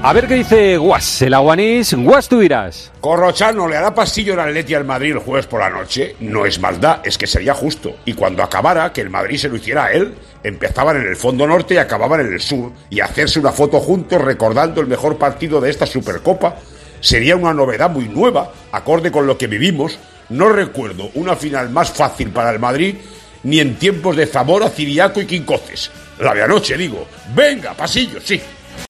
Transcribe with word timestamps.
A 0.00 0.12
ver 0.12 0.28
qué 0.28 0.34
dice 0.34 0.76
Guas, 0.76 1.22
el 1.22 1.34
aguanís. 1.34 1.92
Guas, 1.92 2.28
tú 2.28 2.38
dirás. 2.38 2.92
Corrochano 3.00 3.66
le 3.66 3.76
hará 3.76 3.92
pasillo 3.92 4.34
al 4.34 4.40
Atleti 4.40 4.72
al 4.72 4.84
Madrid 4.84 5.10
el 5.10 5.18
jueves 5.18 5.46
por 5.46 5.58
la 5.58 5.70
noche. 5.70 6.14
No 6.20 6.46
es 6.46 6.60
maldad, 6.60 7.00
es 7.02 7.18
que 7.18 7.26
sería 7.26 7.52
justo. 7.52 7.96
Y 8.04 8.12
cuando 8.12 8.44
acabara, 8.44 8.92
que 8.92 9.00
el 9.00 9.10
Madrid 9.10 9.38
se 9.38 9.48
lo 9.48 9.56
hiciera 9.56 9.86
a 9.86 9.92
él, 9.92 10.14
empezaban 10.44 10.98
en 10.98 11.06
el 11.08 11.16
fondo 11.16 11.48
norte 11.48 11.74
y 11.74 11.78
acababan 11.78 12.20
en 12.20 12.32
el 12.32 12.40
sur. 12.40 12.70
Y 12.90 13.00
hacerse 13.00 13.40
una 13.40 13.50
foto 13.50 13.80
juntos 13.80 14.22
recordando 14.22 14.80
el 14.80 14.86
mejor 14.86 15.18
partido 15.18 15.60
de 15.60 15.70
esta 15.70 15.84
Supercopa 15.84 16.56
sería 17.00 17.34
una 17.34 17.52
novedad 17.52 17.90
muy 17.90 18.08
nueva, 18.08 18.52
acorde 18.70 19.10
con 19.10 19.26
lo 19.26 19.36
que 19.36 19.48
vivimos. 19.48 19.98
No 20.28 20.48
recuerdo 20.48 21.10
una 21.14 21.34
final 21.34 21.70
más 21.70 21.90
fácil 21.90 22.30
para 22.30 22.50
el 22.50 22.60
Madrid 22.60 22.94
ni 23.42 23.58
en 23.58 23.76
tiempos 23.76 24.16
de 24.16 24.26
Zamora, 24.26 24.70
Ciriaco 24.70 25.20
y 25.20 25.26
Quincoces. 25.26 25.90
La 26.20 26.34
de 26.34 26.42
anoche, 26.44 26.76
digo. 26.76 27.04
Venga, 27.34 27.74
pasillo, 27.74 28.20
sí. 28.22 28.40